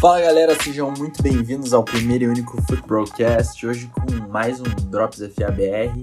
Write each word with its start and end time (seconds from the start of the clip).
Fala 0.00 0.18
galera, 0.18 0.56
sejam 0.62 0.90
muito 0.90 1.22
bem-vindos 1.22 1.74
ao 1.74 1.84
primeiro 1.84 2.24
e 2.24 2.28
único 2.28 2.56
Footballcast. 2.62 3.66
Hoje 3.66 3.86
com 3.88 4.28
mais 4.30 4.58
um 4.58 4.64
Drops 4.88 5.18
FABR. 5.18 6.02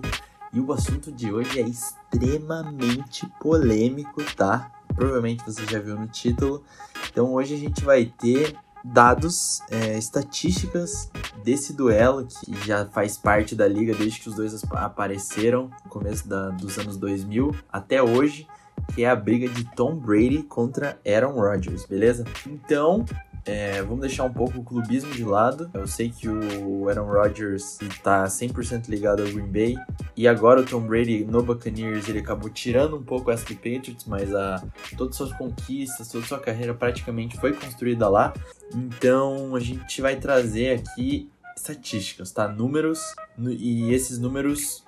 E 0.53 0.59
o 0.59 0.71
assunto 0.71 1.11
de 1.11 1.33
hoje 1.33 1.59
é 1.59 1.63
extremamente 1.63 3.25
polêmico, 3.41 4.21
tá? 4.35 4.71
Provavelmente 4.95 5.43
você 5.43 5.65
já 5.65 5.79
viu 5.79 5.95
no 5.95 6.05
título. 6.05 6.63
Então 7.09 7.33
hoje 7.33 7.55
a 7.55 7.57
gente 7.57 7.83
vai 7.83 8.05
ter 8.05 8.55
dados, 8.83 9.63
é, 9.71 9.97
estatísticas 9.97 11.09
desse 11.43 11.73
duelo 11.73 12.27
que 12.27 12.67
já 12.67 12.85
faz 12.85 13.17
parte 13.17 13.55
da 13.55 13.67
liga 13.67 13.95
desde 13.95 14.19
que 14.19 14.29
os 14.29 14.35
dois 14.35 14.63
apareceram 14.73 15.71
no 15.83 15.89
começo 15.89 16.27
da, 16.27 16.49
dos 16.49 16.77
anos 16.77 16.97
2000 16.97 17.55
até 17.73 18.03
hoje, 18.03 18.47
que 18.93 19.03
é 19.03 19.09
a 19.09 19.15
briga 19.15 19.49
de 19.49 19.63
Tom 19.75 19.95
Brady 19.95 20.43
contra 20.43 20.99
Aaron 21.03 21.33
Rodgers, 21.33 21.83
beleza? 21.87 22.25
Então, 22.45 23.03
é, 23.47 23.81
vamos 23.81 24.01
deixar 24.01 24.23
um 24.23 24.33
pouco 24.33 24.59
o 24.59 24.63
clubismo 24.63 25.11
de 25.11 25.23
lado. 25.23 25.69
Eu 25.73 25.87
sei 25.87 26.09
que 26.09 26.27
o 26.27 26.89
Aaron 26.89 27.05
Rodgers 27.05 27.81
está 27.81 28.25
100% 28.25 28.89
ligado 28.89 29.21
ao 29.21 29.27
Green 29.27 29.51
Bay. 29.51 29.75
E 30.15 30.27
agora 30.27 30.61
o 30.61 30.65
Tom 30.65 30.81
Brady 30.81 31.25
no 31.25 31.41
Buccaneers, 31.41 32.09
ele 32.09 32.19
acabou 32.19 32.49
tirando 32.49 32.97
um 32.97 33.03
pouco 33.03 33.31
essa 33.31 33.45
do 33.45 33.55
Patriots, 33.55 34.05
mas 34.05 34.33
a, 34.33 34.63
todas 34.97 35.13
as 35.13 35.17
suas 35.17 35.33
conquistas, 35.33 36.09
toda 36.09 36.25
sua 36.25 36.39
carreira 36.39 36.73
praticamente 36.73 37.37
foi 37.37 37.53
construída 37.53 38.09
lá. 38.09 38.33
Então 38.73 39.55
a 39.55 39.59
gente 39.59 40.01
vai 40.01 40.17
trazer 40.17 40.79
aqui 40.79 41.29
estatísticas, 41.55 42.31
tá? 42.31 42.47
Números. 42.47 42.99
E 43.39 43.93
esses 43.93 44.19
números 44.19 44.86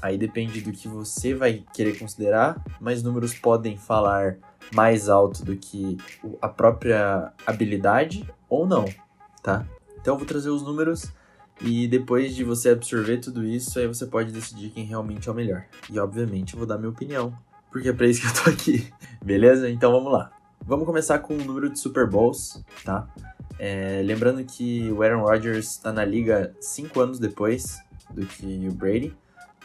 aí 0.00 0.16
depende 0.16 0.60
do 0.60 0.72
que 0.72 0.88
você 0.88 1.34
vai 1.34 1.64
querer 1.72 1.98
considerar, 1.98 2.62
mas 2.80 3.02
números 3.02 3.34
podem 3.34 3.76
falar 3.76 4.36
mais 4.72 5.08
alto 5.08 5.44
do 5.44 5.56
que 5.56 5.96
a 6.40 6.48
própria 6.48 7.32
habilidade 7.46 8.28
ou 8.48 8.66
não, 8.66 8.84
tá? 9.42 9.66
Então 10.00 10.14
eu 10.14 10.18
vou 10.18 10.26
trazer 10.26 10.50
os 10.50 10.62
números 10.62 11.10
e 11.60 11.88
depois 11.88 12.34
de 12.34 12.44
você 12.44 12.70
absorver 12.70 13.18
tudo 13.18 13.44
isso, 13.44 13.78
aí 13.78 13.86
você 13.86 14.06
pode 14.06 14.32
decidir 14.32 14.70
quem 14.70 14.84
realmente 14.84 15.28
é 15.28 15.32
o 15.32 15.34
melhor. 15.34 15.64
E 15.90 15.98
obviamente 15.98 16.54
eu 16.54 16.58
vou 16.58 16.66
dar 16.66 16.78
minha 16.78 16.90
opinião, 16.90 17.36
porque 17.70 17.88
é 17.88 17.92
pra 17.92 18.06
isso 18.06 18.20
que 18.20 18.26
eu 18.26 18.44
tô 18.44 18.50
aqui, 18.50 18.92
beleza? 19.24 19.68
Então 19.70 19.90
vamos 19.92 20.12
lá. 20.12 20.30
Vamos 20.64 20.84
começar 20.84 21.18
com 21.20 21.34
o 21.34 21.44
número 21.44 21.70
de 21.70 21.78
Super 21.78 22.08
Bowls, 22.08 22.62
tá? 22.84 23.08
É, 23.58 24.02
lembrando 24.04 24.44
que 24.44 24.90
o 24.90 25.02
Aaron 25.02 25.22
Rodgers 25.22 25.72
está 25.72 25.92
na 25.92 26.04
liga 26.04 26.54
cinco 26.60 27.00
anos 27.00 27.18
depois 27.18 27.78
do 28.10 28.26
que 28.26 28.68
o 28.68 28.72
Brady 28.72 29.16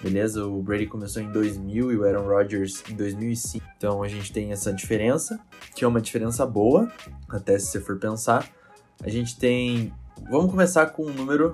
beleza? 0.02 0.46
O 0.46 0.62
Brady 0.62 0.88
começou 0.88 1.22
em 1.22 1.32
2000 1.32 1.92
e 1.92 1.98
o 1.98 2.04
Aaron 2.06 2.28
Rodgers 2.28 2.84
em 2.90 2.96
2005. 2.96 3.66
Então 3.78 4.04
a 4.04 4.08
gente 4.08 4.32
tem 4.32 4.52
essa 4.52 4.74
diferença, 4.74 5.40
que 5.76 5.84
é 5.84 5.88
uma 5.88 6.02
diferença 6.02 6.46
boa, 6.46 6.92
até 7.30 7.58
se 7.58 7.68
você 7.68 7.80
for 7.80 7.98
pensar. 7.98 8.50
A 9.04 9.10
gente 9.10 9.38
tem. 9.38 9.94
Vamos 10.30 10.52
começar 10.52 10.88
com 10.88 11.06
um 11.06 11.14
número, 11.14 11.54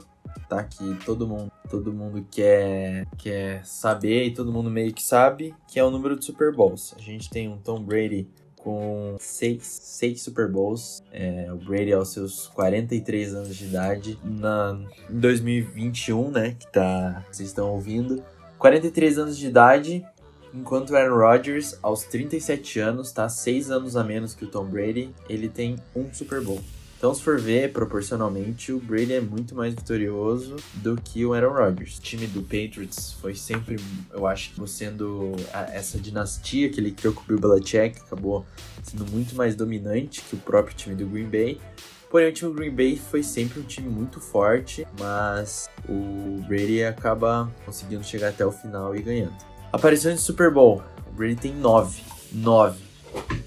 tá? 0.49 0.63
Que 0.63 0.95
todo 1.05 1.27
mundo, 1.27 1.51
todo 1.69 1.93
mundo 1.93 2.25
quer, 2.29 3.07
quer 3.17 3.65
saber 3.65 4.25
e 4.25 4.33
todo 4.33 4.51
mundo 4.51 4.69
meio 4.69 4.93
que 4.93 5.03
sabe, 5.03 5.55
que 5.67 5.79
é 5.79 5.83
o 5.83 5.91
número 5.91 6.17
de 6.17 6.25
Super 6.25 6.53
Bowls. 6.53 6.93
A 6.97 7.01
gente 7.01 7.29
tem 7.29 7.47
um 7.47 7.57
Tom 7.57 7.81
Brady 7.81 8.27
com 8.67 9.15
seis, 9.17 9.63
seis 9.63 10.21
Super 10.21 10.51
Bowls. 10.51 11.01
É, 11.13 11.47
o 11.53 11.55
Brady 11.55 11.93
aos 11.93 12.09
seus 12.09 12.47
43 12.47 13.33
anos 13.33 13.55
de 13.55 13.65
idade. 13.65 14.19
Na, 14.25 14.77
em 15.09 15.19
2021, 15.19 16.31
né? 16.31 16.55
Que 16.59 16.69
tá, 16.69 17.25
vocês 17.31 17.47
estão 17.47 17.71
ouvindo. 17.71 18.21
43 18.57 19.17
anos 19.19 19.37
de 19.37 19.47
idade, 19.47 20.05
enquanto 20.53 20.95
Aaron 20.95 21.17
Rodgers, 21.17 21.77
aos 21.81 22.03
37 22.03 22.79
anos, 22.79 23.11
tá? 23.11 23.29
6 23.29 23.69
anos 23.69 23.95
a 23.95 24.03
menos 24.03 24.33
que 24.33 24.45
o 24.45 24.47
Tom 24.47 24.65
Brady, 24.65 25.13
ele 25.29 25.47
tem 25.47 25.75
um 25.95 26.11
Super 26.13 26.41
Bowl. 26.41 26.61
Então, 26.97 27.13
se 27.13 27.21
for 27.21 27.39
ver 27.39 27.71
proporcionalmente, 27.71 28.71
o 28.71 28.79
Brady 28.79 29.13
é 29.13 29.21
muito 29.21 29.53
mais 29.53 29.75
vitorioso 29.75 30.55
do 30.73 30.95
que 30.99 31.23
o 31.23 31.35
Aaron 31.35 31.53
Rodgers. 31.53 31.99
O 31.99 32.01
time 32.01 32.25
do 32.25 32.41
Patriots 32.41 33.13
foi 33.21 33.35
sempre, 33.35 33.75
eu 34.11 34.25
acho, 34.25 34.65
sendo 34.65 35.33
essa 35.71 35.99
dinastia 35.99 36.69
que 36.69 36.79
ele 36.79 36.91
criou 36.91 37.13
com 37.13 37.21
o 37.21 37.25
Bill 37.25 37.39
Belichick, 37.39 37.99
acabou 37.99 38.43
sendo 38.81 39.05
muito 39.11 39.35
mais 39.35 39.55
dominante 39.55 40.23
que 40.23 40.35
o 40.35 40.39
próprio 40.39 40.75
time 40.75 40.95
do 40.95 41.05
Green 41.05 41.29
Bay. 41.29 41.61
Porém, 42.09 42.29
o 42.29 42.33
time 42.33 42.53
Green 42.53 42.71
Bay 42.71 42.97
foi 42.97 43.21
sempre 43.21 43.59
um 43.59 43.63
time 43.63 43.89
muito 43.89 44.21
forte, 44.21 44.87
mas 44.97 45.69
o 45.87 46.41
Brady 46.47 46.83
acaba 46.83 47.51
conseguindo 47.65 48.03
chegar 48.03 48.29
até 48.29 48.45
o 48.45 48.51
final 48.51 48.95
e 48.95 49.01
ganhando. 49.01 49.35
Aparições 49.71 50.15
de 50.15 50.21
Super 50.21 50.49
Bowl. 50.49 50.81
O 51.07 51.11
Brady 51.11 51.35
tem 51.35 51.53
nove. 51.53 52.01
Nove. 52.31 52.81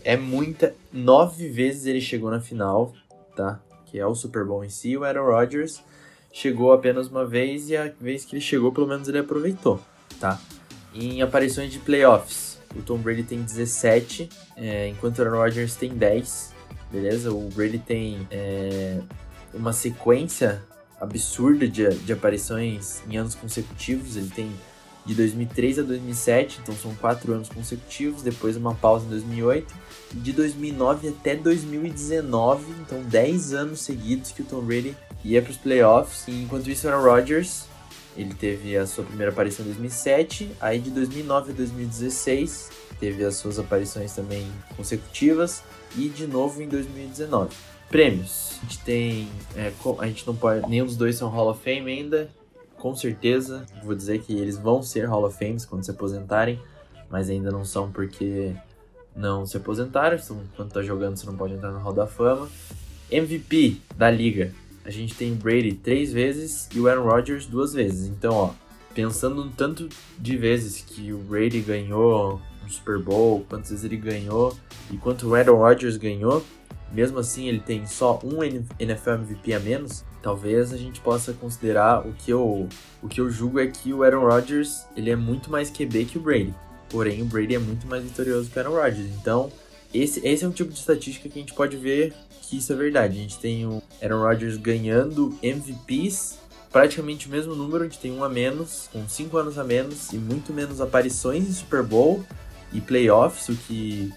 É 0.04 0.16
muita. 0.16 0.74
Nove 0.92 1.48
vezes 1.48 1.86
ele 1.86 2.00
chegou 2.00 2.30
na 2.30 2.40
final, 2.40 2.92
tá? 3.34 3.60
Que 3.86 3.98
é 3.98 4.06
o 4.06 4.14
Super 4.14 4.44
Bowl 4.44 4.62
em 4.62 4.68
si. 4.68 4.96
O 4.96 5.04
Aaron 5.04 5.24
Rodgers 5.24 5.82
chegou 6.32 6.72
apenas 6.72 7.08
uma 7.08 7.24
vez 7.24 7.70
e 7.70 7.76
a 7.76 7.90
vez 8.00 8.24
que 8.24 8.34
ele 8.34 8.42
chegou, 8.42 8.72
pelo 8.72 8.86
menos 8.86 9.08
ele 9.08 9.18
aproveitou, 9.18 9.80
tá? 10.20 10.38
Em 10.94 11.22
aparições 11.22 11.72
de 11.72 11.78
playoffs, 11.78 12.58
o 12.76 12.82
Tom 12.82 12.98
Brady 12.98 13.22
tem 13.22 13.42
17, 13.42 14.28
é, 14.56 14.88
enquanto 14.88 15.18
o 15.18 15.22
Aaron 15.22 15.38
Rodgers 15.38 15.74
tem 15.74 15.90
10 15.90 16.59
beleza? 16.90 17.32
O 17.32 17.48
Brady 17.50 17.78
tem 17.78 18.26
é, 18.30 19.00
uma 19.54 19.72
sequência 19.72 20.62
absurda 21.00 21.66
de, 21.66 21.88
de 21.88 22.12
aparições 22.12 23.02
em 23.08 23.16
anos 23.16 23.34
consecutivos. 23.34 24.16
Ele 24.16 24.30
tem 24.34 24.50
de 25.04 25.14
2003 25.14 25.78
a 25.78 25.82
2007, 25.82 26.60
então 26.62 26.74
são 26.74 26.94
quatro 26.94 27.32
anos 27.32 27.48
consecutivos, 27.48 28.22
depois 28.22 28.56
uma 28.56 28.74
pausa 28.74 29.06
em 29.06 29.08
2008, 29.08 29.74
de 30.12 30.32
2009 30.32 31.08
até 31.08 31.34
2019, 31.34 32.64
então 32.80 33.02
10 33.02 33.54
anos 33.54 33.80
seguidos 33.80 34.30
que 34.30 34.42
o 34.42 34.44
Tom 34.44 34.60
Brady 34.60 34.94
ia 35.24 35.40
para 35.40 35.50
os 35.50 35.56
playoffs. 35.56 36.28
E 36.28 36.42
enquanto 36.42 36.68
isso, 36.70 36.86
Aaron 36.86 37.02
Rodgers, 37.02 37.64
ele 38.16 38.34
teve 38.34 38.76
a 38.76 38.86
sua 38.86 39.04
primeira 39.04 39.32
aparição 39.32 39.64
em 39.64 39.68
2007, 39.68 40.50
aí 40.60 40.80
de 40.80 40.90
2009 40.90 41.52
a 41.52 41.54
2016 41.54 42.70
teve 42.98 43.24
as 43.24 43.36
suas 43.36 43.58
aparições 43.58 44.12
também 44.12 44.46
consecutivas 44.76 45.62
e 45.96 46.08
de 46.08 46.26
novo 46.26 46.62
em 46.62 46.68
2019. 46.68 47.54
Prêmios. 47.88 48.58
A 48.58 48.62
gente 48.62 48.78
tem. 48.80 49.28
É, 49.56 49.72
a 49.98 50.06
gente 50.06 50.26
não 50.26 50.36
pode. 50.36 50.68
Nenhum 50.68 50.86
dos 50.86 50.96
dois 50.96 51.16
são 51.16 51.28
Hall 51.28 51.50
of 51.50 51.62
Fame 51.62 51.90
ainda. 51.90 52.30
Com 52.76 52.94
certeza. 52.94 53.66
Vou 53.82 53.94
dizer 53.94 54.20
que 54.20 54.32
eles 54.32 54.56
vão 54.56 54.82
ser 54.82 55.06
Hall 55.06 55.24
of 55.24 55.36
Fames 55.36 55.64
quando 55.64 55.84
se 55.84 55.90
aposentarem. 55.90 56.60
Mas 57.10 57.28
ainda 57.28 57.50
não 57.50 57.64
são 57.64 57.90
porque 57.90 58.54
não 59.16 59.44
se 59.44 59.56
aposentaram. 59.56 60.16
Então, 60.16 60.40
quando 60.56 60.72
tá 60.72 60.82
jogando, 60.82 61.16
você 61.16 61.26
não 61.26 61.36
pode 61.36 61.54
entrar 61.54 61.72
no 61.72 61.80
Hall 61.80 61.92
da 61.92 62.06
Fama. 62.06 62.48
MVP 63.10 63.80
da 63.96 64.08
liga. 64.08 64.54
A 64.84 64.90
gente 64.90 65.14
tem 65.14 65.34
Brady 65.34 65.74
três 65.74 66.12
vezes 66.12 66.68
e 66.74 66.80
o 66.80 66.88
Aaron 66.88 67.04
Rodgers 67.04 67.46
duas 67.46 67.72
vezes. 67.72 68.08
Então, 68.08 68.32
ó, 68.32 68.50
pensando 68.94 69.44
no 69.44 69.50
tanto 69.50 69.88
de 70.18 70.36
vezes 70.36 70.82
que 70.86 71.12
o 71.12 71.18
Brady 71.18 71.60
ganhou 71.60 72.40
um 72.64 72.68
Super 72.68 72.98
Bowl, 72.98 73.44
quantas 73.48 73.70
vezes 73.70 73.84
ele 73.84 73.96
ganhou 73.96 74.56
e 74.90 74.96
quanto 74.96 75.28
o 75.28 75.34
Aaron 75.34 75.56
Rodgers 75.56 75.96
ganhou, 75.96 76.44
mesmo 76.92 77.18
assim 77.18 77.46
ele 77.46 77.60
tem 77.60 77.86
só 77.86 78.18
um 78.24 78.42
NFL 78.42 79.10
MVP 79.10 79.52
a 79.52 79.60
menos, 79.60 80.04
talvez 80.22 80.72
a 80.72 80.76
gente 80.76 81.00
possa 81.00 81.32
considerar 81.32 82.06
o 82.06 82.12
que 82.12 82.32
eu, 82.32 82.68
o 83.02 83.08
que 83.08 83.20
eu 83.20 83.30
julgo 83.30 83.60
é 83.60 83.66
que 83.66 83.92
o 83.92 84.02
Aaron 84.02 84.26
Rodgers 84.26 84.86
ele 84.96 85.10
é 85.10 85.16
muito 85.16 85.50
mais 85.50 85.70
QB 85.70 86.06
que 86.06 86.18
o 86.18 86.20
Brady. 86.20 86.54
Porém, 86.88 87.22
o 87.22 87.24
Brady 87.24 87.54
é 87.54 87.58
muito 87.58 87.86
mais 87.86 88.02
vitorioso 88.02 88.50
que 88.50 88.58
o 88.58 88.60
Aaron 88.60 88.74
Rodgers. 88.74 89.08
Então, 89.20 89.52
esse, 89.92 90.26
esse 90.26 90.44
é 90.44 90.48
um 90.48 90.52
tipo 90.52 90.72
de 90.72 90.78
estatística 90.78 91.28
que 91.28 91.38
a 91.38 91.42
gente 91.42 91.54
pode 91.54 91.76
ver 91.76 92.14
que 92.42 92.58
isso 92.58 92.72
é 92.72 92.76
verdade. 92.76 93.18
A 93.18 93.22
gente 93.22 93.38
tem 93.38 93.66
o 93.66 93.82
Aaron 94.02 94.22
Rodgers 94.22 94.56
ganhando 94.56 95.36
MVPs 95.42 96.40
praticamente 96.70 97.26
o 97.26 97.30
mesmo 97.30 97.54
número, 97.54 97.82
a 97.82 97.86
gente 97.86 97.98
tem 97.98 98.12
um 98.12 98.22
a 98.22 98.28
menos, 98.28 98.88
com 98.92 99.08
cinco 99.08 99.36
anos 99.36 99.58
a 99.58 99.64
menos 99.64 100.12
e 100.12 100.16
muito 100.16 100.52
menos 100.52 100.80
aparições 100.80 101.48
em 101.48 101.52
Super 101.52 101.82
Bowl 101.82 102.24
e 102.72 102.80
playoffs, 102.80 103.48
o 103.48 103.56
que, 103.56 104.12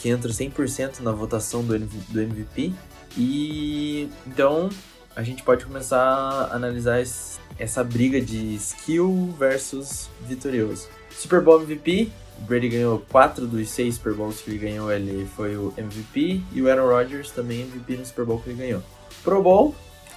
que 0.00 0.08
entra 0.08 0.30
100% 0.30 1.00
na 1.00 1.12
votação 1.12 1.64
do, 1.64 1.76
do 1.78 2.20
MVP. 2.20 2.72
E 3.16 4.08
então 4.26 4.70
a 5.16 5.22
gente 5.22 5.42
pode 5.42 5.64
começar 5.64 6.00
a 6.00 6.54
analisar 6.54 7.02
essa 7.58 7.82
briga 7.82 8.20
de 8.20 8.54
skill 8.54 9.34
versus 9.36 10.08
vitorioso. 10.22 10.88
Super 11.10 11.40
Bowl 11.40 11.62
MVP, 11.62 12.10
o 12.38 12.44
Brady 12.44 12.68
ganhou 12.68 13.04
4 13.10 13.46
dos 13.46 13.68
6 13.68 13.96
Super 13.96 14.14
Bowls 14.14 14.40
que 14.40 14.50
ele 14.50 14.58
ganhou, 14.58 14.90
ele 14.90 15.26
foi 15.36 15.56
o 15.56 15.72
MVP, 15.76 16.40
e 16.52 16.62
o 16.62 16.70
Aaron 16.70 16.88
Rodgers 16.88 17.30
também 17.30 17.62
MVP 17.62 17.96
no 17.96 18.06
Super 18.06 18.24
Bowl 18.24 18.40
que 18.40 18.50
ele 18.50 18.58
ganhou. 18.58 18.82
Pro 19.22 19.42
Bowl, 19.42 19.74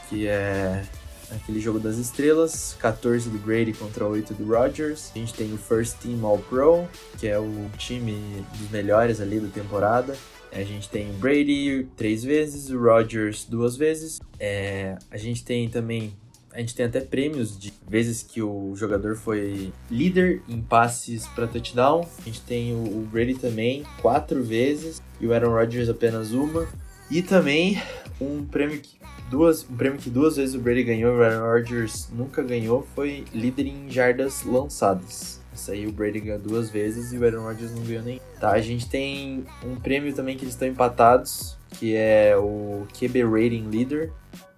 que 0.09 0.27
é 0.27 0.83
aquele 1.31 1.59
jogo 1.59 1.79
das 1.79 1.97
estrelas, 1.97 2.75
14 2.79 3.29
do 3.29 3.37
Brady 3.39 3.73
contra 3.73 4.05
8 4.05 4.33
do 4.33 4.45
Rodgers. 4.45 5.11
A 5.15 5.19
gente 5.19 5.33
tem 5.33 5.53
o 5.53 5.57
First 5.57 5.97
Team 5.97 6.23
All 6.25 6.37
Pro, 6.37 6.87
que 7.17 7.27
é 7.27 7.37
o 7.37 7.69
time 7.77 8.45
dos 8.57 8.69
melhores 8.69 9.19
ali 9.19 9.39
da 9.39 9.49
temporada. 9.49 10.15
A 10.51 10.63
gente 10.63 10.87
tem 10.87 11.09
o 11.09 11.13
Brady 11.13 11.87
três 11.97 12.23
vezes, 12.23 12.69
o 12.69 12.79
Rodgers 12.79 13.45
duas 13.45 13.75
vezes. 13.75 14.21
É, 14.39 14.95
a 15.09 15.17
gente 15.17 15.43
tem 15.43 15.67
também 15.67 16.13
a 16.53 16.59
gente 16.59 16.75
tem 16.75 16.85
até 16.85 17.01
prêmios 17.01 17.57
de 17.57 17.73
vezes 17.88 18.21
que 18.21 18.41
o 18.41 18.75
jogador 18.75 19.15
foi 19.15 19.73
líder 19.89 20.41
em 20.47 20.61
passes 20.61 21.27
para 21.27 21.47
touchdown. 21.47 22.07
A 22.19 22.21
gente 22.25 22.41
tem 22.41 22.73
o 22.75 23.07
Brady 23.11 23.33
também 23.33 23.83
quatro 24.01 24.44
vezes 24.44 25.01
e 25.19 25.25
o 25.25 25.33
Aaron 25.33 25.51
Rodgers 25.51 25.89
apenas 25.89 26.31
uma. 26.31 26.67
E 27.09 27.21
também 27.21 27.81
um 28.21 28.45
prêmio 28.45 28.79
que 28.79 28.97
duas, 29.29 29.67
um 29.67 29.75
prêmio 29.75 30.00
que 30.00 30.09
duas 30.09 30.38
vezes 30.38 30.53
o 30.55 30.59
Brady 30.59 30.83
ganhou, 30.83 31.15
o 31.15 31.23
Aaron 31.23 31.51
Rodgers 31.51 32.07
nunca 32.13 32.44
ganhou, 32.44 32.88
foi 32.95 33.25
líder 33.33 33.67
em 33.67 33.89
jardas 33.89 34.44
lançadas. 34.44 35.41
Isso 35.53 35.71
aí 35.71 35.88
o 35.88 35.91
Brady 35.91 36.19
ganhou 36.19 36.39
duas 36.39 36.69
vezes 36.69 37.13
e 37.13 37.17
o 37.17 37.25
Aaron 37.25 37.44
Rodgers 37.44 37.73
não 37.73 37.83
ganhou 37.83 38.03
nem. 38.03 38.21
Tá, 38.39 38.51
a 38.51 38.61
gente 38.61 38.88
tem 38.88 39.44
um 39.65 39.75
prêmio 39.75 40.13
também 40.13 40.38
que 40.38 40.44
eles 40.44 40.53
estão 40.53 40.67
empatados, 40.67 41.57
que 41.79 41.95
é 41.95 42.35
o 42.38 42.85
QB 42.94 43.23
Rating 43.23 43.69
Leader, 43.69 44.11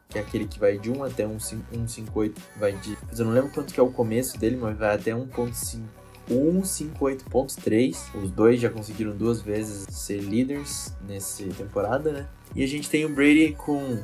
que 0.10 0.18
é 0.18 0.22
aquele 0.22 0.46
que 0.46 0.60
vai 0.60 0.78
de 0.78 0.90
1 0.90 1.04
até 1.04 1.26
1,58, 1.26 2.34
vai 2.58 2.74
de... 2.74 2.98
Eu 3.18 3.26
não 3.26 3.34
lembro 3.34 3.52
quanto 3.52 3.74
que 3.74 3.80
é 3.80 3.84
o 3.84 3.92
começo 3.92 4.38
dele, 4.38 4.58
mas 4.58 4.78
vai 4.78 4.96
até 4.96 5.12
1,5. 5.12 5.82
158.3. 6.30 8.24
Os 8.24 8.32
dois 8.32 8.60
já 8.60 8.70
conseguiram 8.70 9.16
duas 9.16 9.42
vezes 9.42 9.86
ser 9.90 10.20
líderes 10.20 10.96
nessa 11.08 11.44
temporada, 11.50 12.12
né? 12.12 12.28
E 12.56 12.64
a 12.64 12.68
gente 12.68 12.90
tem 12.90 13.06
o 13.06 13.10
Brady 13.10 13.56
com 13.58 14.00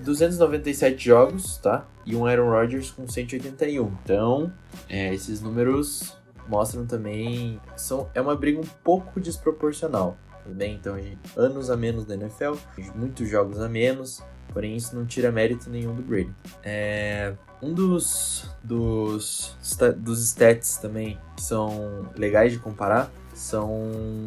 297 0.00 1.04
jogos, 1.04 1.58
tá? 1.58 1.86
E 2.04 2.14
um 2.14 2.26
Aaron 2.26 2.50
Rodgers 2.50 2.90
com 2.90 3.08
181. 3.08 3.86
Então, 4.04 4.52
é, 4.88 5.14
esses 5.14 5.40
números 5.40 6.16
mostram 6.48 6.86
também. 6.86 7.60
São, 7.76 8.08
é 8.14 8.20
uma 8.20 8.36
briga 8.36 8.60
um 8.60 8.66
pouco 8.82 9.20
desproporcional. 9.20 10.16
Tudo 10.42 10.54
bem? 10.54 10.74
Então, 10.74 11.00
gente, 11.00 11.18
anos 11.36 11.70
a 11.70 11.76
menos 11.76 12.04
da 12.04 12.14
NFL, 12.14 12.54
muitos 12.94 13.28
jogos 13.28 13.60
a 13.60 13.68
menos, 13.68 14.22
porém 14.54 14.76
isso 14.76 14.96
não 14.96 15.04
tira 15.04 15.30
mérito 15.30 15.68
nenhum 15.68 15.94
do 15.94 16.02
Brady. 16.02 16.30
É, 16.62 17.34
um 17.60 17.74
dos, 17.74 18.48
dos, 18.62 19.56
dos 19.96 20.20
stats 20.20 20.78
também 20.78 21.18
que 21.36 21.42
são 21.42 22.08
legais 22.16 22.52
de 22.52 22.58
comparar 22.58 23.10
são 23.34 24.24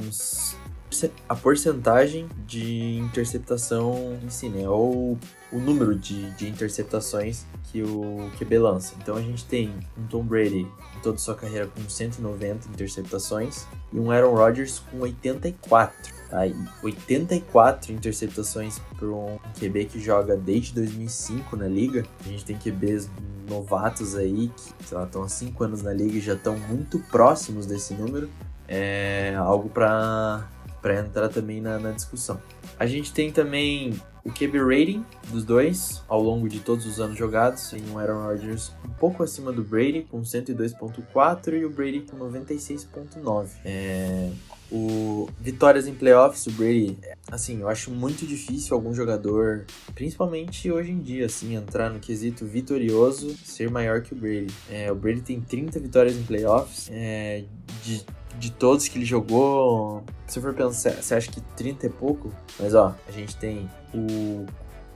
a 1.28 1.36
porcentagem 1.36 2.28
de 2.46 2.98
interceptação 2.98 4.18
em 4.24 4.30
si, 4.30 4.50
né? 4.50 4.68
Ou 4.68 5.18
o 5.52 5.60
número 5.60 5.96
de, 5.96 6.30
de 6.32 6.48
interceptações 6.48 7.46
que 7.64 7.82
o 7.82 8.30
QB 8.38 8.60
lança. 8.60 8.94
Então 9.02 9.16
a 9.16 9.22
gente 9.22 9.46
tem 9.46 9.74
um 9.98 10.06
Tom 10.08 10.24
Brady 10.24 10.68
em 10.96 11.00
toda 11.02 11.18
sua 11.18 11.36
carreira 11.36 11.68
com 11.68 11.88
190 11.88 12.68
interceptações 12.70 13.66
e 13.92 14.00
um 14.00 14.12
Aaron 14.12 14.34
Rodgers 14.34 14.80
com 14.80 15.00
84. 15.00 16.16
Tá? 16.30 16.40
84 16.84 17.94
interceptações 17.94 18.80
para 18.98 19.08
um 19.08 19.40
QB 19.60 19.86
que 19.86 20.00
joga 20.00 20.36
desde 20.36 20.74
2005 20.74 21.56
na 21.56 21.68
liga. 21.68 22.06
A 22.26 22.30
gente 22.30 22.44
tem 22.44 22.58
QBs 22.58 23.10
novatos 23.50 24.16
aí 24.16 24.50
que 24.50 24.84
estão 24.84 25.24
há 25.24 25.30
5 25.30 25.64
anos 25.64 25.82
na 25.82 25.94
liga 25.94 26.18
e 26.18 26.22
já 26.22 26.34
estão 26.34 26.58
muito 26.58 27.00
próximos 27.12 27.66
desse 27.66 27.94
número. 27.94 28.30
É 28.68 29.36
algo 29.38 29.70
para 29.70 30.50
entrar 31.00 31.30
também 31.30 31.62
na, 31.62 31.80
na 31.80 31.92
discussão. 31.92 32.42
A 32.78 32.86
gente 32.86 33.14
tem 33.14 33.32
também 33.32 33.98
o 34.28 34.32
QB 34.32 34.60
rating 34.60 35.06
dos 35.30 35.46
dois 35.46 36.04
ao 36.08 36.22
longo 36.22 36.50
de 36.50 36.60
todos 36.60 36.86
os 36.86 37.00
anos 37.00 37.18
jogados, 37.18 37.72
em 37.72 37.82
um 37.90 37.98
Aaron 37.98 38.26
Rodgers 38.26 38.74
um 38.86 38.90
pouco 38.90 39.24
acima 39.24 39.54
do 39.54 39.64
Brady, 39.64 40.06
com 40.12 40.22
102.4 40.22 41.54
e 41.54 41.64
o 41.64 41.70
Brady 41.70 42.02
com 42.02 42.18
96.9. 42.18 43.48
É, 43.64 44.30
o 44.70 45.30
vitórias 45.40 45.88
em 45.88 45.94
playoffs, 45.94 46.46
o 46.46 46.52
Brady, 46.52 46.98
assim, 47.32 47.62
eu 47.62 47.70
acho 47.70 47.90
muito 47.90 48.28
difícil 48.28 48.76
algum 48.76 48.94
jogador, 48.94 49.66
principalmente 49.96 50.70
hoje 50.70 50.92
em 50.92 51.00
dia, 51.00 51.26
assim, 51.28 51.56
entrar 51.56 51.90
no 51.90 52.00
quesito 52.00 52.46
vitorioso, 52.46 53.34
ser 53.46 53.72
maior 53.72 54.02
que 54.02 54.14
o 54.14 54.16
Brady. 54.16 54.54
É, 54.70 54.92
o 54.92 54.96
Brady 54.96 55.22
tem 55.22 55.40
30 55.40 55.80
vitórias 55.80 56.18
em 56.18 56.24
playoffs, 56.24 56.90
é, 56.92 57.46
de 57.86 58.06
de 58.38 58.52
todos 58.52 58.88
que 58.88 58.98
ele 58.98 59.06
jogou, 59.06 60.04
se 60.28 60.40
for 60.40 60.54
pensar, 60.54 60.92
você 60.92 61.16
acha 61.16 61.32
que 61.32 61.42
30 61.42 61.88
é 61.88 61.90
pouco? 61.90 62.32
Mas 62.60 62.74
ó, 62.74 62.96
a 63.08 63.12
gente 63.12 63.36
tem 63.36 63.70
o 63.94 64.46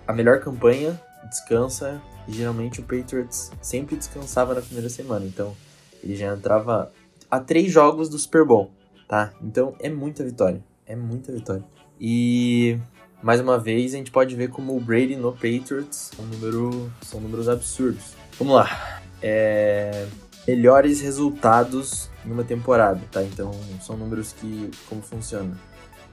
a 0.07 0.13
melhor 0.13 0.39
campanha, 0.39 0.99
descansa, 1.29 2.01
e 2.27 2.33
geralmente 2.33 2.79
o 2.79 2.83
Patriots 2.83 3.51
sempre 3.61 3.95
descansava 3.95 4.53
na 4.53 4.61
primeira 4.61 4.89
semana, 4.89 5.25
então 5.25 5.55
ele 6.03 6.15
já 6.15 6.33
entrava 6.33 6.91
a 7.29 7.39
três 7.39 7.71
jogos 7.71 8.09
do 8.09 8.17
Super 8.17 8.45
Bowl, 8.45 8.71
tá? 9.07 9.31
Então 9.41 9.73
é 9.79 9.89
muita 9.89 10.23
vitória, 10.23 10.63
é 10.85 10.95
muita 10.95 11.31
vitória. 11.31 11.63
E 11.99 12.77
mais 13.23 13.39
uma 13.39 13.57
vez 13.57 13.93
a 13.93 13.97
gente 13.97 14.11
pode 14.11 14.35
ver 14.35 14.49
como 14.49 14.75
o 14.75 14.79
Brady 14.79 15.15
no 15.15 15.31
Patriots 15.31 16.11
são, 16.15 16.25
número, 16.25 16.91
são 17.01 17.21
números 17.21 17.47
absurdos. 17.47 18.13
Vamos 18.37 18.55
lá. 18.55 19.01
É, 19.21 20.07
melhores 20.47 20.99
resultados 20.99 22.09
em 22.25 22.31
uma 22.31 22.43
temporada, 22.43 23.01
tá? 23.11 23.23
Então 23.23 23.51
são 23.81 23.97
números 23.97 24.33
que 24.33 24.71
como 24.87 25.01
funciona. 25.01 25.57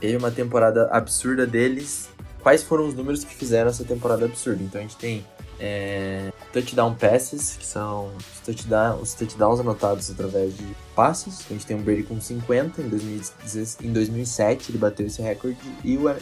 Teve 0.01 0.17
uma 0.17 0.31
temporada 0.31 0.89
absurda 0.91 1.47
deles. 1.47 2.09
Quais 2.43 2.63
foram 2.63 2.87
os 2.87 2.95
números 2.95 3.25
que 3.25 3.35
fizeram 3.35 3.69
essa 3.71 3.85
temporada 3.85 4.25
absurda? 4.25 4.63
Então 4.63 4.81
a 4.81 4.83
gente 4.83 4.97
tem 4.97 5.27
é, 5.59 6.33
touchdown 6.53 6.95
passes, 6.95 7.57
que 7.57 7.67
são 7.67 8.13
os, 8.17 8.41
touchdown, 8.41 9.01
os 9.01 9.15
touchdowns 9.15 9.61
anotados 9.61 10.11
através 10.11 10.57
de 10.57 10.65
passes. 10.95 11.45
A 11.51 11.53
gente 11.53 11.67
tem 11.67 11.77
um 11.77 11.83
Brady 11.83 12.05
com 12.05 12.21
50 12.21 12.81
em, 12.81 12.89
2016, 12.89 13.79
em 13.83 13.93
2007, 13.93 14.71
ele 14.71 14.79
bateu 14.79 15.07
esse 15.07 15.21
recorde. 15.21 15.59
E 15.83 15.97
o 15.97 16.15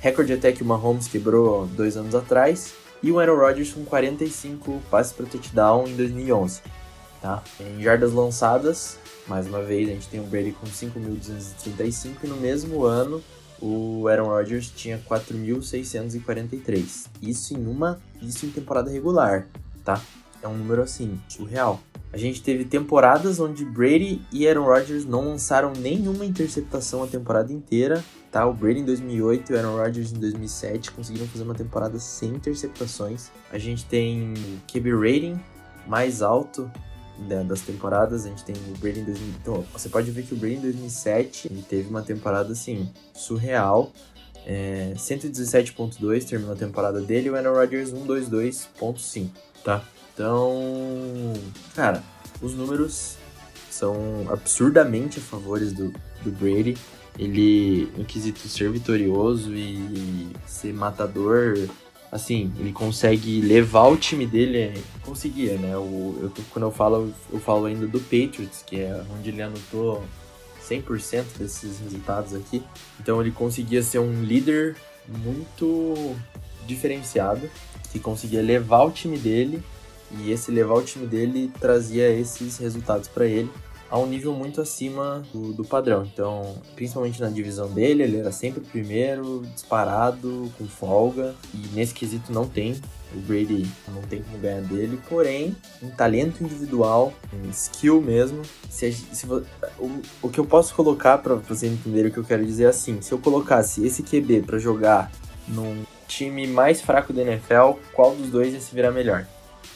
recorde 0.00 0.34
até 0.34 0.52
que 0.52 0.62
o 0.62 0.66
Mahomes 0.66 1.08
quebrou 1.08 1.66
dois 1.66 1.96
anos 1.96 2.14
atrás. 2.14 2.74
E 3.02 3.10
o 3.10 3.18
Aaron 3.18 3.36
Rodgers 3.36 3.72
com 3.72 3.84
45 3.84 4.80
passes 4.90 5.12
para 5.12 5.26
touchdown 5.26 5.86
em 5.86 5.94
2011. 5.94 6.62
Tá? 7.24 7.42
Em 7.58 7.82
jardas 7.82 8.12
lançadas, 8.12 8.98
mais 9.26 9.46
uma 9.46 9.62
vez, 9.62 9.88
a 9.88 9.92
gente 9.92 10.08
tem 10.08 10.20
o 10.20 10.24
Brady 10.24 10.52
com 10.52 10.66
5.235 10.66 12.16
e 12.22 12.26
no 12.26 12.36
mesmo 12.36 12.84
ano 12.84 13.24
o 13.62 14.06
Aaron 14.08 14.26
Rodgers 14.26 14.70
tinha 14.70 14.98
4.643. 15.08 17.06
Isso 17.22 17.54
em 17.54 17.66
uma, 17.66 17.98
isso 18.20 18.44
em 18.44 18.50
temporada 18.50 18.90
regular, 18.90 19.48
tá? 19.82 19.98
É 20.42 20.48
um 20.48 20.54
número 20.54 20.82
assim, 20.82 21.18
surreal. 21.26 21.80
A 22.12 22.18
gente 22.18 22.42
teve 22.42 22.66
temporadas 22.66 23.40
onde 23.40 23.64
Brady 23.64 24.20
e 24.30 24.46
Aaron 24.46 24.66
Rodgers 24.66 25.06
não 25.06 25.26
lançaram 25.30 25.72
nenhuma 25.78 26.26
interceptação 26.26 27.02
a 27.02 27.06
temporada 27.06 27.50
inteira, 27.54 28.04
tá? 28.30 28.44
O 28.46 28.52
Brady 28.52 28.80
em 28.80 28.84
2008 28.84 29.50
e 29.50 29.54
o 29.54 29.58
Aaron 29.58 29.78
Rodgers 29.78 30.12
em 30.12 30.18
2007 30.18 30.90
conseguiram 30.90 31.26
fazer 31.26 31.44
uma 31.44 31.54
temporada 31.54 31.98
sem 31.98 32.34
interceptações. 32.34 33.30
A 33.50 33.56
gente 33.56 33.86
tem 33.86 34.34
QB 34.70 34.90
rating 34.92 35.40
mais 35.86 36.20
alto 36.20 36.70
das 37.46 37.60
temporadas, 37.60 38.24
a 38.24 38.28
gente 38.28 38.44
tem 38.44 38.54
o 38.54 38.78
Brady 38.78 39.00
em 39.00 39.04
2000. 39.04 39.28
Então, 39.40 39.64
você 39.72 39.88
pode 39.88 40.10
ver 40.10 40.22
que 40.24 40.34
o 40.34 40.36
Brady 40.36 40.56
em 40.56 40.60
2007 40.60 41.48
ele 41.50 41.62
teve 41.62 41.88
uma 41.88 42.02
temporada 42.02 42.52
assim, 42.52 42.90
surreal. 43.14 43.92
É, 44.46 44.92
117.2 44.96 46.24
terminou 46.28 46.52
a 46.52 46.56
temporada 46.56 47.00
dele 47.00 47.30
o 47.30 47.36
Aaron 47.36 47.54
Rodgers 47.54 47.90
122.5, 47.92 49.28
tá? 49.64 49.82
Então, 50.12 51.32
cara, 51.74 52.02
os 52.42 52.54
números 52.54 53.16
são 53.70 54.26
absurdamente 54.28 55.18
a 55.18 55.22
favores 55.22 55.72
do, 55.72 55.92
do 56.22 56.30
Brady. 56.30 56.76
Ele, 57.18 57.90
em 57.96 58.04
quesito 58.04 58.46
ser 58.48 58.70
vitorioso 58.70 59.52
e 59.54 60.28
ser 60.46 60.72
matador, 60.72 61.56
assim, 62.14 62.52
ele 62.60 62.70
consegue 62.70 63.40
levar 63.40 63.88
o 63.88 63.96
time 63.96 64.24
dele, 64.24 64.56
é, 64.56 64.74
conseguia, 65.02 65.58
né? 65.58 65.76
O, 65.76 66.16
eu, 66.22 66.32
quando 66.50 66.64
eu 66.64 66.70
falo, 66.70 67.12
eu 67.32 67.40
falo 67.40 67.66
ainda 67.66 67.88
do 67.88 67.98
Patriots, 67.98 68.62
que 68.64 68.78
é 68.78 69.04
onde 69.18 69.30
ele 69.30 69.42
anotou 69.42 70.00
100% 70.64 71.38
desses 71.40 71.80
resultados 71.80 72.32
aqui. 72.32 72.62
Então 73.00 73.20
ele 73.20 73.32
conseguia 73.32 73.82
ser 73.82 73.98
um 73.98 74.22
líder 74.22 74.76
muito 75.08 76.14
diferenciado, 76.68 77.50
que 77.90 77.98
conseguia 77.98 78.40
levar 78.40 78.84
o 78.84 78.92
time 78.92 79.18
dele, 79.18 79.60
e 80.20 80.30
esse 80.30 80.52
levar 80.52 80.74
o 80.74 80.82
time 80.82 81.08
dele 81.08 81.50
trazia 81.58 82.08
esses 82.08 82.58
resultados 82.58 83.08
para 83.08 83.26
ele 83.26 83.50
a 83.90 83.98
um 83.98 84.06
nível 84.06 84.32
muito 84.32 84.60
acima 84.60 85.22
do, 85.32 85.52
do, 85.52 85.64
padrão. 85.64 86.04
Então, 86.04 86.56
principalmente 86.74 87.20
na 87.20 87.28
divisão 87.28 87.68
dele, 87.68 88.02
ele 88.02 88.18
era 88.18 88.32
sempre 88.32 88.60
o 88.60 88.64
primeiro, 88.64 89.44
disparado, 89.54 90.52
com 90.58 90.66
folga. 90.66 91.34
E 91.52 91.58
nesse 91.74 91.94
quesito 91.94 92.32
não 92.32 92.46
tem. 92.46 92.76
O 93.14 93.20
Brady 93.20 93.66
não 93.94 94.02
tem 94.02 94.22
como 94.22 94.38
ganhar 94.38 94.62
dele. 94.62 94.98
Porém, 95.08 95.54
em 95.82 95.88
talento 95.90 96.42
individual, 96.42 97.12
em 97.32 97.48
skill 97.50 98.00
mesmo, 98.00 98.42
se, 98.68 98.90
se 98.92 99.26
o, 99.26 100.02
o, 100.20 100.28
que 100.28 100.40
eu 100.40 100.44
posso 100.44 100.74
colocar 100.74 101.18
para 101.18 101.36
vocês 101.36 101.72
entenderem 101.72 102.10
o 102.10 102.12
que 102.12 102.18
eu 102.18 102.24
quero 102.24 102.44
dizer 102.44 102.64
é 102.64 102.68
assim: 102.68 103.00
se 103.00 103.12
eu 103.12 103.18
colocasse 103.18 103.86
esse 103.86 104.02
QB 104.02 104.42
para 104.42 104.58
jogar 104.58 105.12
num 105.46 105.84
time 106.08 106.46
mais 106.46 106.80
fraco 106.80 107.12
da 107.12 107.22
NFL, 107.22 107.78
qual 107.92 108.14
dos 108.14 108.30
dois 108.30 108.52
ia 108.52 108.60
se 108.60 108.74
virar 108.74 108.90
melhor? 108.90 109.26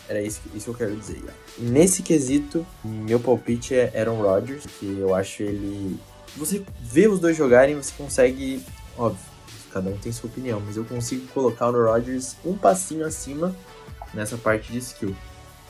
Era 0.09 0.23
isso, 0.23 0.41
isso 0.55 0.65
que 0.65 0.71
eu 0.71 0.75
quero 0.75 0.97
dizer. 0.97 1.23
Nesse 1.59 2.03
quesito, 2.03 2.67
meu 2.83 3.21
palpite 3.21 3.75
é 3.75 3.93
Aaron 3.95 4.23
Rodgers, 4.23 4.65
que 4.79 4.99
eu 4.99 5.15
acho 5.15 5.43
ele. 5.43 5.99
Você 6.37 6.63
vê 6.81 7.07
os 7.07 7.21
dois 7.21 7.37
jogarem, 7.37 7.75
você 7.75 7.93
consegue. 7.97 8.63
Óbvio, 8.97 9.21
cada 9.73 9.91
um 9.91 9.99
tem 9.99 10.11
sua 10.11 10.31
opinião, 10.31 10.61
mas 10.65 10.77
eu 10.77 10.85
consigo 10.85 11.27
colocar 11.29 11.69
o 11.69 11.85
Rodgers 11.85 12.37
um 12.45 12.57
passinho 12.57 13.05
acima 13.05 13.55
nessa 14.15 14.37
parte 14.37 14.73
de 14.73 14.79
skill. 14.79 15.15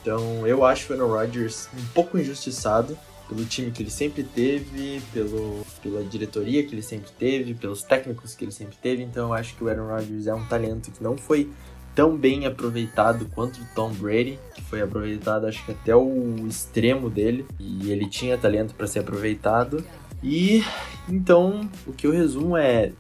Então 0.01 0.47
eu 0.47 0.65
acho 0.65 0.93
o 0.93 0.97
Aaron 0.97 1.13
Rodgers 1.13 1.69
um 1.77 1.85
pouco 1.93 2.19
injustiçado 2.19 2.97
pelo 3.29 3.45
time 3.45 3.71
que 3.71 3.83
ele 3.83 3.91
sempre 3.91 4.23
teve, 4.23 5.03
pelo, 5.13 5.67
pela 5.83 6.03
diretoria 6.03 6.65
que 6.65 6.75
ele 6.75 6.83
sempre 6.83 7.11
teve, 7.19 7.55
pelos 7.55 7.83
técnicos 7.83 8.35
que 8.35 8.45
ele 8.45 8.53
sempre 8.53 8.77
teve. 8.81 9.03
Então 9.03 9.29
eu 9.29 9.35
acho 9.35 9.55
que 9.55 9.63
o 9.63 9.69
Aaron 9.69 9.89
Rodgers 9.89 10.27
é 10.27 10.35
um 10.35 10.47
talento 10.47 10.91
que 10.91 11.03
não 11.03 11.19
foi 11.19 11.51
tão 11.95 12.17
bem 12.17 12.47
aproveitado 12.47 13.27
quanto 13.35 13.61
o 13.61 13.67
Tom 13.75 13.93
Brady, 13.93 14.39
que 14.55 14.63
foi 14.63 14.81
aproveitado 14.81 15.47
acho 15.47 15.65
que 15.65 15.73
até 15.73 15.95
o 15.95 16.47
extremo 16.47 17.11
dele, 17.11 17.47
e 17.59 17.91
ele 17.91 18.09
tinha 18.09 18.39
talento 18.39 18.75
para 18.75 18.87
ser 18.87 19.01
aproveitado. 19.01 19.85
E 20.23 20.65
então 21.09 21.69
o 21.87 21.93
que 21.93 22.07
eu 22.07 22.13
resumo 22.13 22.57
é 22.57 22.93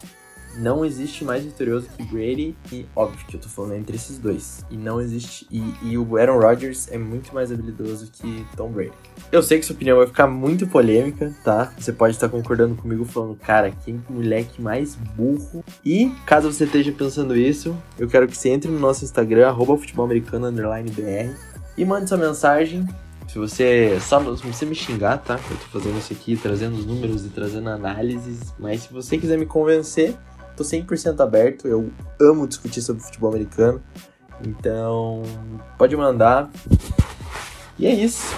não 0.58 0.84
existe 0.84 1.24
mais 1.24 1.44
vitorioso 1.44 1.88
que 1.96 2.02
Brady, 2.02 2.56
e 2.72 2.86
óbvio 2.94 3.24
que 3.26 3.36
eu 3.36 3.40
tô 3.40 3.48
falando 3.48 3.74
entre 3.74 3.96
esses 3.96 4.18
dois. 4.18 4.64
E 4.70 4.76
não 4.76 5.00
existe. 5.00 5.46
E, 5.50 5.62
e, 5.82 5.98
o 5.98 6.16
Aaron 6.16 6.38
Rodgers 6.38 6.88
é 6.90 6.98
muito 6.98 7.34
mais 7.34 7.52
habilidoso 7.52 8.10
que 8.12 8.44
Tom 8.56 8.70
Brady. 8.70 8.92
Eu 9.30 9.42
sei 9.42 9.58
que 9.58 9.66
sua 9.66 9.74
opinião 9.74 9.98
vai 9.98 10.06
ficar 10.06 10.26
muito 10.26 10.66
polêmica, 10.66 11.34
tá? 11.44 11.72
Você 11.78 11.92
pode 11.92 12.14
estar 12.14 12.28
concordando 12.28 12.74
comigo 12.74 13.04
falando, 13.04 13.36
cara, 13.36 13.70
que 13.70 13.98
moleque 14.08 14.60
mais 14.60 14.94
burro. 14.94 15.64
E 15.84 16.12
caso 16.26 16.50
você 16.50 16.64
esteja 16.64 16.92
pensando 16.92 17.36
isso, 17.36 17.76
eu 17.98 18.08
quero 18.08 18.26
que 18.26 18.36
você 18.36 18.50
entre 18.50 18.70
no 18.70 18.78
nosso 18.78 19.04
Instagram, 19.04 19.54
futebolamericano_br, 19.54 21.34
e 21.76 21.84
mande 21.84 22.08
sua 22.08 22.18
mensagem 22.18 22.86
se 23.28 23.38
você. 23.38 23.98
Só 24.00 24.18
se 24.36 24.46
você 24.46 24.64
me 24.64 24.74
xingar, 24.74 25.18
tá? 25.18 25.38
Eu 25.50 25.56
tô 25.56 25.78
fazendo 25.78 25.98
isso 25.98 26.12
aqui, 26.12 26.36
trazendo 26.36 26.76
os 26.76 26.86
números 26.86 27.24
e 27.24 27.28
trazendo 27.28 27.68
análises. 27.68 28.54
Mas 28.58 28.82
se 28.82 28.92
você 28.92 29.18
quiser 29.18 29.38
me 29.38 29.46
convencer, 29.46 30.16
tô 30.58 30.64
100% 30.64 31.20
aberto, 31.20 31.68
eu 31.68 31.90
amo 32.20 32.46
discutir 32.48 32.82
sobre 32.82 33.02
futebol 33.02 33.30
americano. 33.30 33.80
Então, 34.44 35.22
pode 35.78 35.96
mandar. 35.96 36.50
E 37.78 37.86
é 37.86 37.92
isso. 37.92 38.34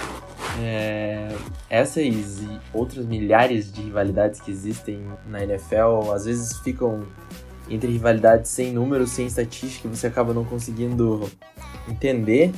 É, 0.59 1.35
essas 1.69 2.03
e 2.03 2.59
outras 2.73 3.05
milhares 3.05 3.71
de 3.71 3.81
rivalidades 3.81 4.39
que 4.39 4.51
existem 4.51 5.03
na 5.27 5.43
NFL, 5.43 6.11
às 6.13 6.25
vezes 6.25 6.57
ficam 6.59 7.03
entre 7.69 7.91
rivalidades 7.91 8.51
sem 8.51 8.73
números, 8.73 9.11
sem 9.11 9.25
estatística, 9.25 9.87
você 9.87 10.07
acaba 10.07 10.33
não 10.33 10.43
conseguindo 10.43 11.29
entender 11.87 12.51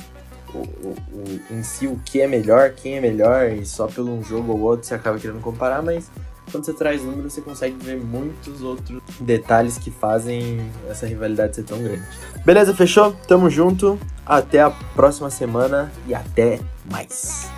o, 0.52 0.58
o, 0.58 0.96
o, 1.12 1.54
em 1.54 1.62
si 1.62 1.86
o 1.86 1.96
que 2.04 2.20
é 2.20 2.26
melhor, 2.26 2.70
quem 2.70 2.96
é 2.96 3.00
melhor, 3.00 3.50
e 3.52 3.64
só 3.64 3.86
pelo 3.86 4.12
um 4.12 4.22
jogo 4.22 4.52
ou 4.52 4.60
outro 4.60 4.86
você 4.86 4.94
acaba 4.94 5.18
querendo 5.18 5.40
comparar, 5.40 5.82
mas 5.82 6.10
quando 6.54 6.66
você 6.66 6.72
traz 6.72 7.02
números, 7.02 7.32
você 7.32 7.40
consegue 7.40 7.76
ver 7.84 7.96
muitos 7.96 8.62
outros 8.62 9.02
detalhes 9.18 9.76
que 9.76 9.90
fazem 9.90 10.70
essa 10.88 11.04
rivalidade 11.04 11.56
ser 11.56 11.64
tão 11.64 11.82
grande. 11.82 12.04
Beleza, 12.44 12.72
fechou? 12.72 13.12
Tamo 13.26 13.50
junto. 13.50 13.98
Até 14.24 14.60
a 14.60 14.70
próxima 14.70 15.30
semana 15.30 15.92
e 16.06 16.14
até 16.14 16.60
mais. 16.88 17.53